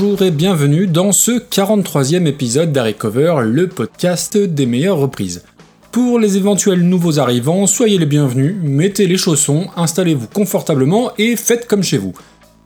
[0.00, 5.42] Bonjour et bienvenue dans ce 43e épisode d'Harry Cover, le podcast des meilleures reprises.
[5.90, 11.66] Pour les éventuels nouveaux arrivants, soyez les bienvenus, mettez les chaussons, installez-vous confortablement et faites
[11.66, 12.12] comme chez vous.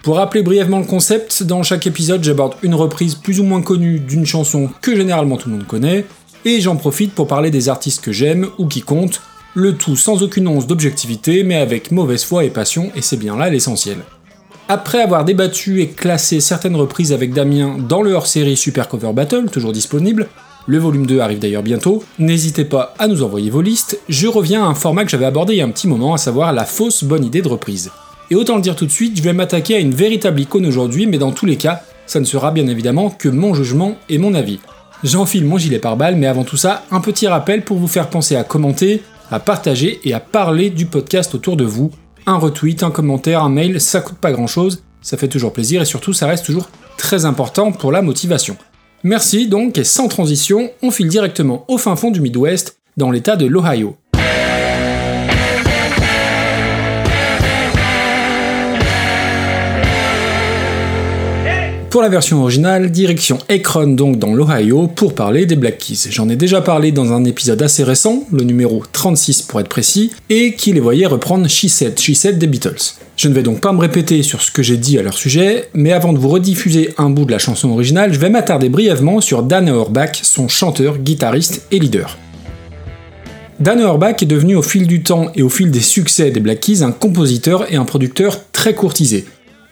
[0.03, 3.99] Pour rappeler brièvement le concept, dans chaque épisode j'aborde une reprise plus ou moins connue
[3.99, 6.05] d'une chanson que généralement tout le monde connaît,
[6.45, 9.23] et j'en profite pour parler des artistes que j'aime ou qui comptent,
[9.55, 13.39] le tout sans aucune once d'objectivité mais avec mauvaise foi et passion, et c'est bien
[13.39, 13.97] là l'essentiel.
[14.69, 19.51] Après avoir débattu et classé certaines reprises avec Damien dans le hors-série Super Cover Battle,
[19.51, 20.29] toujours disponible,
[20.67, 24.65] le volume 2 arrive d'ailleurs bientôt, n'hésitez pas à nous envoyer vos listes, je reviens
[24.65, 26.65] à un format que j'avais abordé il y a un petit moment, à savoir la
[26.65, 27.91] fausse bonne idée de reprise.
[28.31, 31.07] Et autant le dire tout de suite, je vais m'attaquer à une véritable icône aujourd'hui,
[31.07, 34.35] mais dans tous les cas, ça ne sera bien évidemment que mon jugement et mon
[34.35, 34.61] avis.
[35.03, 38.37] J'enfile mon gilet pare-balles, mais avant tout ça, un petit rappel pour vous faire penser
[38.37, 39.03] à commenter,
[39.33, 41.91] à partager et à parler du podcast autour de vous,
[42.27, 45.83] un retweet, un commentaire, un mail, ça coûte pas grand chose, ça fait toujours plaisir
[45.83, 48.57] et surtout ça reste toujours très important pour la motivation.
[49.03, 53.37] Merci donc et sans transition, on file directement au fin fond du Midwest, dans l'état
[53.37, 53.97] de l'Ohio.
[61.93, 66.09] Pour la version originale, direction Akron donc dans l'Ohio pour parler des Black Keys.
[66.09, 70.11] J'en ai déjà parlé dans un épisode assez récent, le numéro 36 pour être précis,
[70.31, 72.95] et qui les voyait reprendre She Said, She Said des Beatles.
[73.19, 75.69] Je ne vais donc pas me répéter sur ce que j'ai dit à leur sujet,
[75.75, 79.21] mais avant de vous rediffuser un bout de la chanson originale, je vais m'attarder brièvement
[79.21, 82.17] sur Dan Auerbach, son chanteur, guitariste et leader.
[83.61, 86.61] Dan Auerbach est devenu au fil du temps et au fil des succès des Black
[86.61, 89.27] Keys un compositeur et un producteur très courtisé.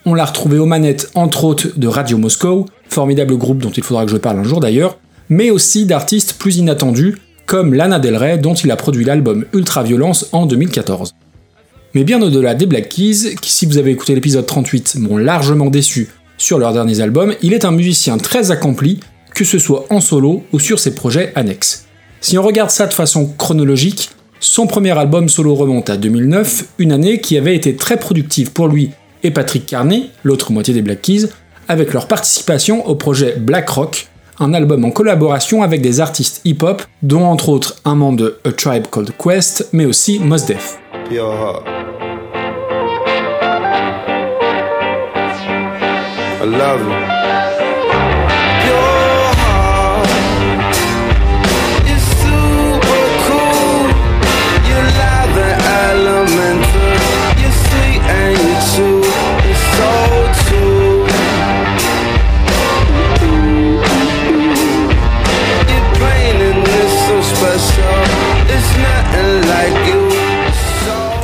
[0.06, 4.06] On l'a retrouvé aux manettes, entre autres, de Radio Moscow, formidable groupe dont il faudra
[4.06, 4.98] que je parle un jour d'ailleurs,
[5.28, 10.28] mais aussi d'artistes plus inattendus, comme Lana Del Rey, dont il a produit l'album Ultraviolence
[10.32, 11.14] en 2014.
[11.94, 15.68] Mais bien au-delà des Black Keys, qui si vous avez écouté l'épisode 38 m'ont largement
[15.68, 16.08] déçu
[16.38, 19.00] sur leurs derniers albums, il est un musicien très accompli,
[19.34, 21.86] que ce soit en solo ou sur ses projets annexes.
[22.22, 26.92] Si on regarde ça de façon chronologique, son premier album solo remonte à 2009, une
[26.92, 28.90] année qui avait été très productive pour lui
[29.22, 31.28] et Patrick Carney, l'autre moitié des Black Keys,
[31.68, 34.08] avec leur participation au projet Black Rock,
[34.38, 38.52] un album en collaboration avec des artistes hip-hop, dont entre autres un membre de A
[38.52, 40.78] Tribe Called Quest, mais aussi Mos Def.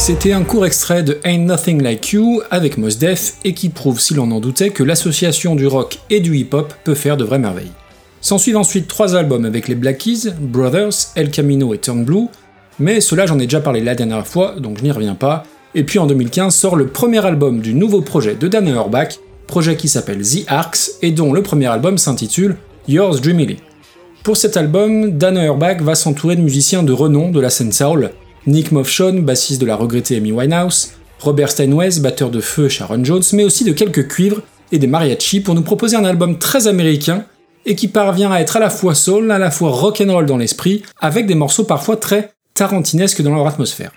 [0.06, 3.98] C'était un court extrait de Ain't Nothing Like You avec Mos Def et qui prouve,
[3.98, 7.40] si l'on en doutait, que l'association du rock et du hip-hop peut faire de vraies
[7.40, 7.72] merveilles.
[8.20, 10.06] S'ensuivent ensuite trois albums avec les Black
[10.38, 12.28] Brothers, El Camino et Turn Blue,
[12.78, 15.42] mais cela j'en ai déjà parlé la dernière fois, donc je n'y reviens pas.
[15.74, 19.18] Et puis en 2015 sort le premier album du nouveau projet de Dan Auerbach,
[19.48, 23.56] projet qui s'appelle The Arcs et dont le premier album s'intitule Yours Dreamily.
[24.22, 28.12] Pour cet album, Dan Auerbach va s'entourer de musiciens de renom de la scène soul,
[28.46, 33.22] Nick Moffshon, bassiste de la regrettée Amy Winehouse, Robert Steinway, batteur de feu Sharon Jones,
[33.32, 37.24] mais aussi de quelques cuivres et des mariachis pour nous proposer un album très américain
[37.64, 40.26] et qui parvient à être à la fois soul, à la fois rock and roll
[40.26, 43.90] dans l'esprit, avec des morceaux parfois très tarantinesques dans leur atmosphère.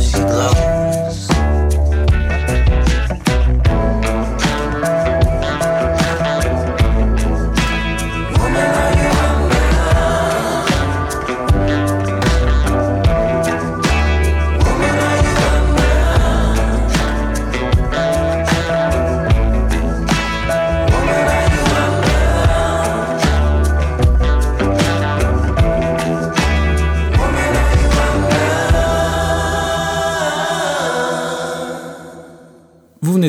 [0.00, 0.73] she glow.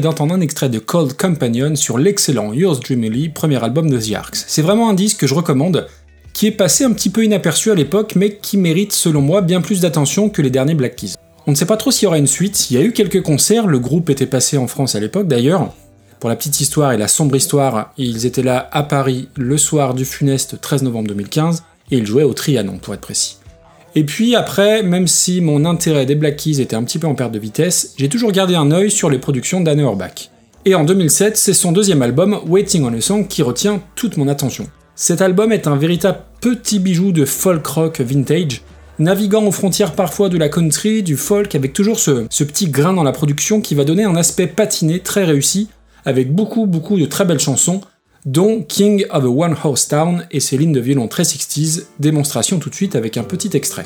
[0.06, 4.36] D'entendre un extrait de Cold Companion sur l'excellent Yours Dreamily, premier album de The Arcs.
[4.36, 5.88] C'est vraiment un disque que je recommande,
[6.31, 9.62] qui est passé un petit peu inaperçu à l'époque, mais qui mérite selon moi bien
[9.62, 11.16] plus d'attention que les derniers Black Keys.
[11.48, 13.24] On ne sait pas trop s'il y aura une suite, il y a eu quelques
[13.24, 15.74] concerts, le groupe était passé en France à l'époque d'ailleurs.
[16.19, 19.96] Pour la petite histoire et la sombre histoire, ils étaient là à Paris le soir
[19.96, 23.38] du funeste 13 novembre 2015, et ils jouaient au Trianon pour être précis.
[23.97, 27.15] Et puis après, même si mon intérêt des Black Keys était un petit peu en
[27.15, 30.30] perte de vitesse, j'ai toujours gardé un œil sur les productions d'Anne Orbach.
[30.65, 34.27] Et en 2007, c'est son deuxième album, Waiting on a Song, qui retient toute mon
[34.27, 34.68] attention.
[34.95, 38.63] Cet album est un véritable petit bijou de folk rock vintage,
[39.00, 42.94] naviguant aux frontières parfois de la country, du folk, avec toujours ce, ce petit grain
[42.94, 45.69] dans la production qui va donner un aspect patiné très réussi,
[46.03, 47.80] avec beaucoup beaucoup de très belles chansons,
[48.25, 52.60] dont King of a One House Town et ses lignes de violon très 60s, démonstration
[52.60, 53.86] tout de suite avec un petit extrait.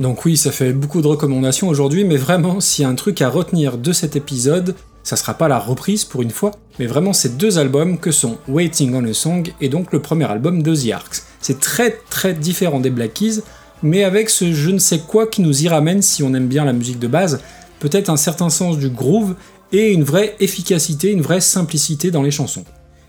[0.00, 3.22] Donc oui, ça fait beaucoup de recommandations aujourd'hui, mais vraiment, s'il y a un truc
[3.22, 4.74] à retenir de cet épisode,
[5.04, 6.50] ça sera pas la reprise pour une fois,
[6.80, 10.24] mais vraiment ces deux albums que sont Waiting on a Song et donc le premier
[10.24, 11.22] album de The Arcs.
[11.40, 13.42] C'est très très différent des Black Keys,
[13.82, 16.64] mais avec ce je ne sais quoi qui nous y ramène si on aime bien
[16.64, 17.40] la musique de base,
[17.80, 19.34] peut-être un certain sens du groove
[19.72, 22.64] et une vraie efficacité, une vraie simplicité dans les chansons.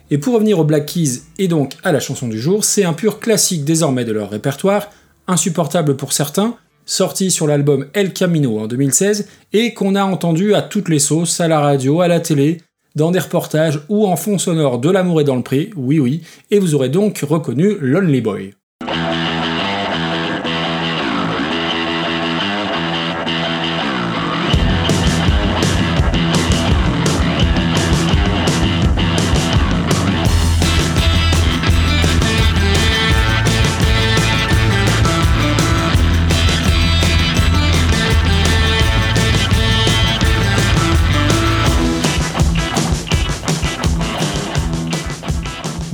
[0.09, 2.93] Et pour revenir aux Black Keys et donc à la chanson du jour, c'est un
[2.93, 4.89] pur classique désormais de leur répertoire,
[5.27, 6.55] insupportable pour certains,
[6.85, 11.41] sorti sur l'album El Camino en 2016 et qu'on a entendu à toutes les sauces,
[11.41, 12.61] à la radio, à la télé,
[12.95, 16.23] dans des reportages ou en fond sonore de l'amour et dans le prix, oui oui,
[16.49, 18.56] et vous aurez donc reconnu Lonely Boy.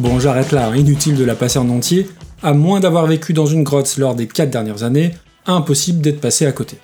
[0.04, 0.76] Bon, j'arrête là, hein.
[0.76, 2.10] inutile de la passer en entier,
[2.42, 5.14] à moins d'avoir vécu dans une grotte lors des 4 dernières années,
[5.46, 6.76] impossible d'être passé à côté.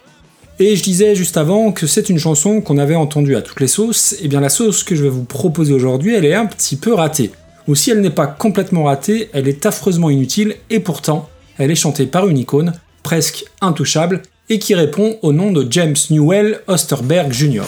[0.57, 3.68] Et je disais juste avant que c'est une chanson qu'on avait entendue à toutes les
[3.68, 6.78] sauces, et bien la sauce que je vais vous proposer aujourd'hui, elle est un petit
[6.78, 7.31] peu ratée.
[7.68, 11.76] Ou si elle n'est pas complètement ratée, elle est affreusement inutile, et pourtant, elle est
[11.76, 12.71] chantée par une icône,
[13.04, 17.64] presque intouchable, et qui répond au nom de James Newell Osterberg Jr.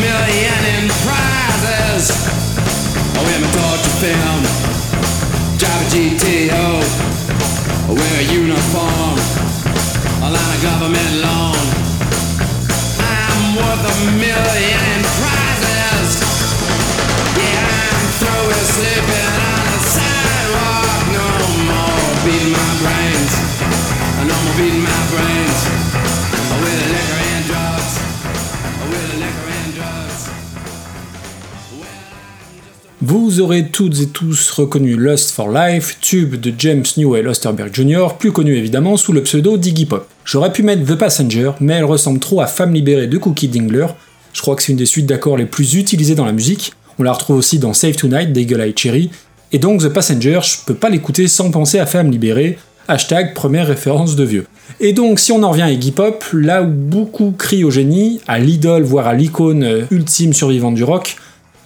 [0.00, 2.10] million in prizes.
[3.16, 4.40] Oh, in a torture film,
[5.58, 6.68] drive a GTO,
[7.92, 9.16] wear a uniform,
[10.24, 11.64] a line of government loan.
[12.98, 16.08] I'm worth a million in prizes.
[17.36, 19.33] Yeah, I'm through with sleeping.
[33.16, 38.08] Vous aurez toutes et tous reconnu Lust for Life, tube de James Newell Osterberg Jr.,
[38.18, 40.08] plus connu évidemment sous le pseudo Diggy Pop.
[40.24, 43.86] J'aurais pu mettre The Passenger, mais elle ressemble trop à Femme libérée de Cookie Dingler.
[44.32, 46.72] Je crois que c'est une des suites d'accords les plus utilisées dans la musique.
[46.98, 49.10] On la retrouve aussi dans Save Tonight d'Eagle Eye Cherry.
[49.52, 52.58] Et donc The Passenger, je peux pas l'écouter sans penser à Femme libérée.
[52.88, 54.46] Hashtag première référence de vieux.
[54.80, 58.20] Et donc, si on en revient à Iggy Pop, là où beaucoup crient au génie,
[58.26, 61.16] à l'idole, voire à l'icône ultime survivante du rock,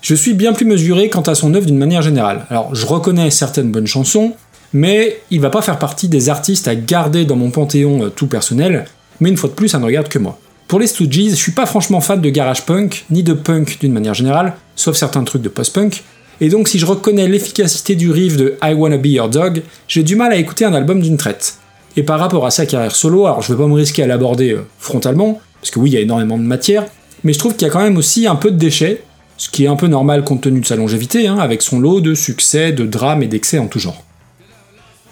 [0.00, 2.46] je suis bien plus mesuré quant à son œuvre d'une manière générale.
[2.50, 4.34] Alors, je reconnais certaines bonnes chansons,
[4.72, 8.26] mais il va pas faire partie des artistes à garder dans mon panthéon euh, tout
[8.26, 8.84] personnel,
[9.20, 10.38] mais une fois de plus, ça ne regarde que moi.
[10.68, 13.92] Pour les Stooges, je suis pas franchement fan de garage punk, ni de punk d'une
[13.92, 16.04] manière générale, sauf certains trucs de post-punk,
[16.40, 20.02] et donc si je reconnais l'efficacité du riff de I Wanna Be Your Dog, j'ai
[20.02, 21.56] du mal à écouter un album d'une traite.
[21.96, 24.52] Et par rapport à sa carrière solo, alors je vais pas me risquer à l'aborder
[24.52, 26.84] euh, frontalement, parce que oui, il y a énormément de matière,
[27.24, 29.02] mais je trouve qu'il y a quand même aussi un peu de déchets,
[29.38, 32.00] ce qui est un peu normal compte tenu de sa longévité, hein, avec son lot
[32.00, 34.04] de succès, de drames et d'excès en tout genre.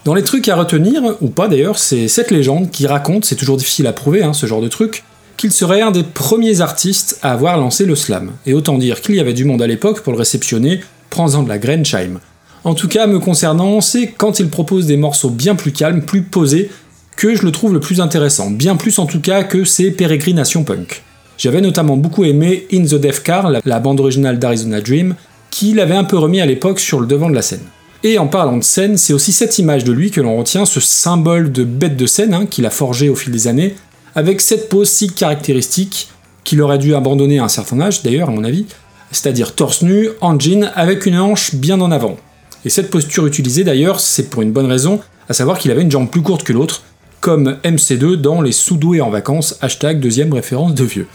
[0.04, 3.56] Dans les trucs à retenir, ou pas d'ailleurs, c'est cette légende qui raconte, c'est toujours
[3.56, 5.04] difficile à prouver hein, ce genre de truc,
[5.36, 8.32] qu'il serait un des premiers artistes à avoir lancé le slam.
[8.46, 10.80] Et autant dire qu'il y avait du monde à l'époque pour le réceptionner,
[11.10, 12.20] prends-en de la graine chime.
[12.64, 16.22] En tout cas, me concernant, c'est quand il propose des morceaux bien plus calmes, plus
[16.22, 16.70] posés,
[17.16, 20.64] que je le trouve le plus intéressant, bien plus en tout cas que ses pérégrinations
[20.64, 21.02] punk.
[21.38, 25.14] J'avais notamment beaucoup aimé In the Death Car, la bande originale d'Arizona Dream,
[25.50, 27.64] qui l'avait un peu remis à l'époque sur le devant de la scène.
[28.04, 30.80] Et en parlant de scène, c'est aussi cette image de lui que l'on retient, ce
[30.80, 33.74] symbole de bête de scène hein, qu'il a forgé au fil des années,
[34.14, 36.08] avec cette pose si caractéristique
[36.44, 38.66] qu'il aurait dû abandonner à un certain âge d'ailleurs à mon avis,
[39.10, 42.16] c'est-à-dire torse nu, en jean, avec une hanche bien en avant.
[42.64, 45.90] Et cette posture utilisée d'ailleurs, c'est pour une bonne raison, à savoir qu'il avait une
[45.90, 46.82] jambe plus courte que l'autre,
[47.20, 51.06] comme MC2 dans les sous-doués en vacances, hashtag deuxième référence de vieux.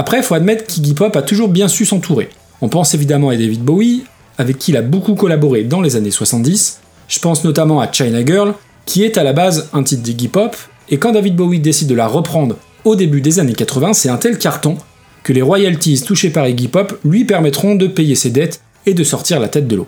[0.00, 2.30] Après, faut admettre qu'Iggy Pop a toujours bien su s'entourer.
[2.62, 4.04] On pense évidemment à David Bowie,
[4.38, 6.80] avec qui il a beaucoup collaboré dans les années 70.
[7.06, 8.54] Je pense notamment à China Girl,
[8.86, 10.56] qui est à la base un titre d'Iggy Pop,
[10.88, 14.16] et quand David Bowie décide de la reprendre au début des années 80, c'est un
[14.16, 14.78] tel carton
[15.22, 19.04] que les royalties touchées par Iggy Pop lui permettront de payer ses dettes et de
[19.04, 19.86] sortir la tête de l'eau.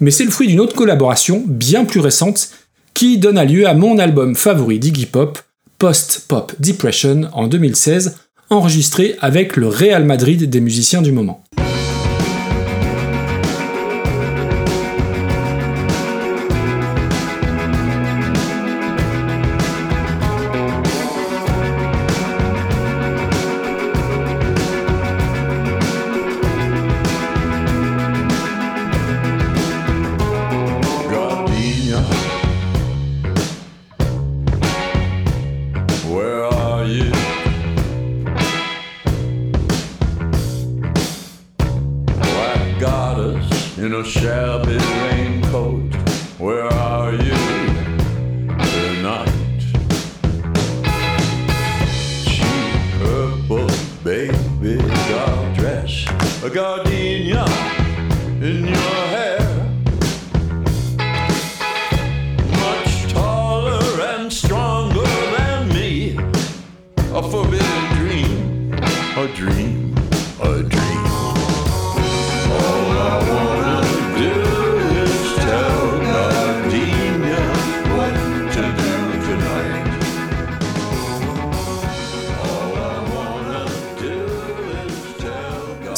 [0.00, 2.48] Mais c'est le fruit d'une autre collaboration, bien plus récente,
[2.94, 5.38] qui donna lieu à mon album favori d'Iggy Pop,
[5.76, 8.16] Post Pop Depression, en 2016,
[8.52, 11.42] enregistré avec le Real Madrid des musiciens du moment.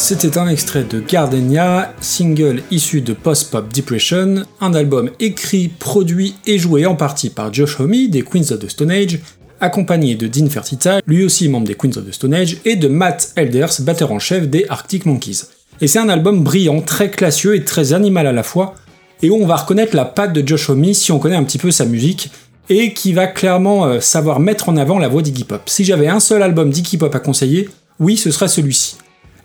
[0.06, 6.34] C'était un extrait de Gardenia, single issu de Post Pop Depression, un album écrit, produit
[6.44, 9.20] et joué en partie par Josh Homme des Queens of the Stone Age,
[9.60, 12.86] accompagné de Dean Fertita, lui aussi membre des Queens of the Stone Age, et de
[12.86, 15.44] Matt Elders, batteur en chef des Arctic Monkeys.
[15.80, 18.74] Et c'est un album brillant, très classieux et très animal à la fois,
[19.22, 21.56] et où on va reconnaître la patte de Josh Homme si on connaît un petit
[21.56, 22.30] peu sa musique,
[22.68, 25.62] et qui va clairement euh, savoir mettre en avant la voix d'Iggy Pop.
[25.64, 28.96] Si j'avais un seul album d'Iggy Pop à conseiller, oui, ce serait celui-ci.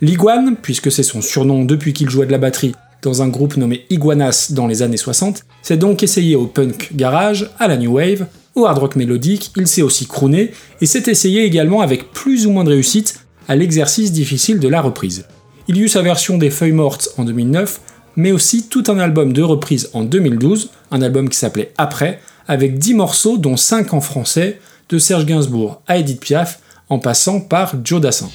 [0.02, 3.86] L'Iguane, puisque c'est son surnom depuis qu'il jouait de la batterie dans un groupe nommé
[3.90, 8.26] Iguanas dans les années 60, s'est donc essayé au punk garage, à la new wave,
[8.56, 10.52] au hard rock mélodique, il s'est aussi crooné
[10.82, 14.82] et s'est essayé également avec plus ou moins de réussite à l'exercice difficile de la
[14.82, 15.26] reprise.
[15.68, 17.82] Il y eut sa version des Feuilles Mortes en 2009,
[18.16, 22.80] mais aussi tout un album de reprises en 2012, un album qui s'appelait Après, avec
[22.80, 27.76] 10 morceaux dont 5 en français, de Serge Gainsbourg à Edith Piaf, en passant par
[27.84, 28.30] Joe Dassin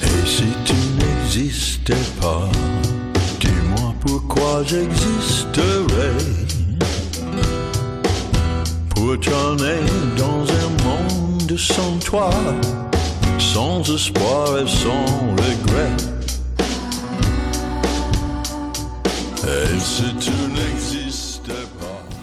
[4.00, 6.14] pourquoi j'existerais.
[8.90, 9.80] Pour tourner
[10.16, 12.30] dans un monde sans toi,
[13.38, 15.90] sans espoir et sans regret.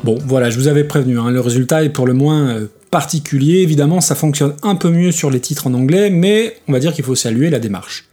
[0.06, 3.60] Bon, voilà, je vous avais prévenu, hein, le résultat est pour le moins euh, particulier.
[3.60, 6.94] Évidemment, ça fonctionne un peu mieux sur les titres en anglais, mais on va dire
[6.94, 8.11] qu'il faut saluer la démarche.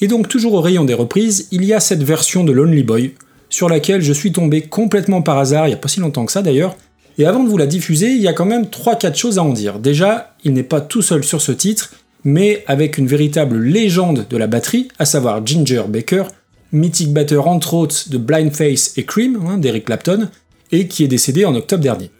[0.00, 3.14] Et donc toujours au rayon des reprises, il y a cette version de Lonely Boy,
[3.48, 6.32] sur laquelle je suis tombé complètement par hasard, il n'y a pas si longtemps que
[6.32, 6.76] ça d'ailleurs,
[7.18, 9.52] et avant de vous la diffuser, il y a quand même 3-4 choses à en
[9.52, 9.78] dire.
[9.78, 11.92] Déjà, il n'est pas tout seul sur ce titre,
[12.24, 16.24] mais avec une véritable légende de la batterie, à savoir Ginger Baker,
[16.72, 20.28] mythique batteur entre autres de Blindface et Cream, hein, d'Eric Clapton,
[20.72, 22.10] et qui est décédé en octobre dernier.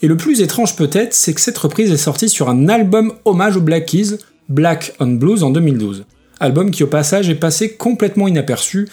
[0.00, 3.56] Et le plus étrange peut-être, c'est que cette reprise est sortie sur un album hommage
[3.56, 4.16] aux Black Keys,
[4.48, 6.04] Black on Blues en 2012
[6.40, 8.88] album qui au passage est passé complètement inaperçu,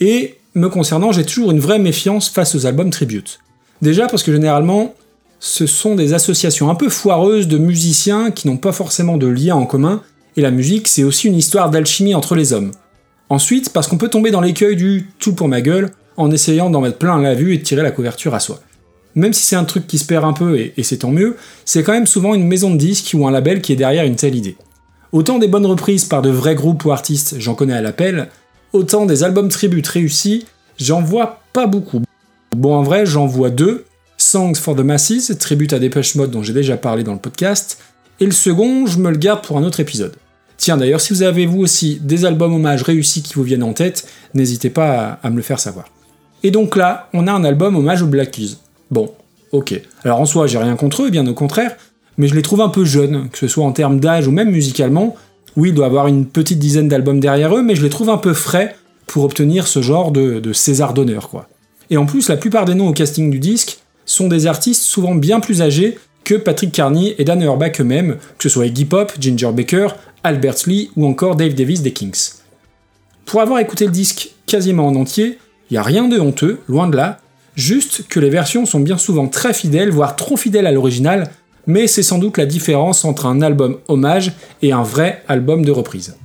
[0.00, 3.40] et me concernant, j'ai toujours une vraie méfiance face aux albums tribute.
[3.82, 4.94] Déjà parce que généralement,
[5.38, 9.56] ce sont des associations un peu foireuses de musiciens qui n'ont pas forcément de lien
[9.56, 10.02] en commun,
[10.36, 12.72] et la musique, c'est aussi une histoire d'alchimie entre les hommes.
[13.28, 16.80] Ensuite, parce qu'on peut tomber dans l'écueil du tout pour ma gueule en essayant d'en
[16.80, 18.60] mettre plein la vue et de tirer la couverture à soi.
[19.14, 21.36] Même si c'est un truc qui se perd un peu, et, et c'est tant mieux,
[21.64, 24.16] c'est quand même souvent une maison de disques ou un label qui est derrière une
[24.16, 24.56] telle idée.
[25.12, 28.28] Autant des bonnes reprises par de vrais groupes ou artistes, j'en connais à l'appel,
[28.72, 30.46] autant des albums tributes réussis,
[30.78, 32.02] j'en vois pas beaucoup.
[32.56, 33.84] Bon, en vrai, j'en vois deux.
[34.18, 37.78] Songs for the Masses, tribute à Depeche Mode dont j'ai déjà parlé dans le podcast,
[38.20, 40.14] et le second, je me le garde pour un autre épisode.
[40.56, 43.72] Tiens, d'ailleurs, si vous avez vous aussi des albums hommages réussis qui vous viennent en
[43.72, 45.86] tête, n'hésitez pas à, me le faire savoir.
[46.42, 48.58] Et donc là, on a un album hommage aux Black Keys.
[48.90, 49.10] Bon,
[49.52, 49.80] ok.
[50.04, 51.76] Alors en soi, j'ai rien contre eux, bien au contraire,
[52.20, 54.50] mais je les trouve un peu jeunes, que ce soit en termes d'âge ou même
[54.50, 55.16] musicalement.
[55.56, 58.18] Oui, il doit avoir une petite dizaine d'albums derrière eux, mais je les trouve un
[58.18, 61.48] peu frais pour obtenir ce genre de, César d'honneur, quoi.
[61.88, 65.14] Et en plus, la plupart des noms au casting du disque sont des artistes souvent
[65.14, 69.12] bien plus âgés que Patrick Carney et Dan Auerbach eux-mêmes, que ce soit Iggy Pop,
[69.18, 69.88] Ginger Baker,
[70.22, 72.32] Albert Lee ou encore Dave Davis des Kings.
[73.24, 75.38] Pour avoir écouté le disque quasiment en entier,
[75.70, 77.18] il n'y a rien de honteux, loin de là,
[77.56, 81.30] juste que les versions sont bien souvent très fidèles, voire trop fidèles à l'original,
[81.66, 85.72] mais c'est sans doute la différence entre un album hommage et un vrai album de
[85.72, 86.16] reprise.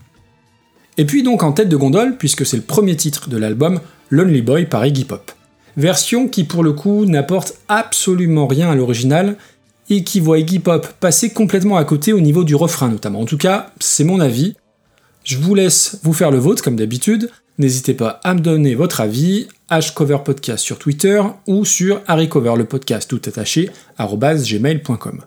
[0.98, 4.42] Et puis donc en tête de gondole, puisque c'est le premier titre de l'album, Lonely
[4.42, 5.32] Boy par Iggy Pop.
[5.78, 9.36] Version qui pour le coup n'apporte absolument rien à l'original,
[9.90, 13.22] et qui voit Iggy Pop passer complètement à côté au niveau du refrain notamment.
[13.22, 14.56] En tout cas, c'est mon avis.
[15.24, 17.30] Je vous laisse vous faire le vôtre comme d'habitude.
[17.58, 23.10] N'hésitez pas à me donner votre avis, hcoverpodcast sur Twitter ou sur harrycover le podcast
[23.10, 25.22] tout attaché gmail.com.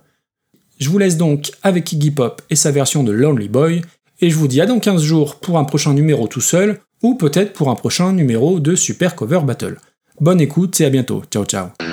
[0.79, 3.83] Je vous laisse donc avec Iggy Pop et sa version de Lonely Boy,
[4.21, 7.15] et je vous dis à dans 15 jours pour un prochain numéro tout seul, ou
[7.15, 9.79] peut-être pour un prochain numéro de Super Cover Battle.
[10.21, 11.23] Bonne écoute et à bientôt.
[11.31, 11.88] Ciao ciao.